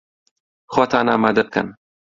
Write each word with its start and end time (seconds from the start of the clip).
خۆتان 0.73 1.07
ئامادە 1.13 1.43
بکەن! 1.51 1.67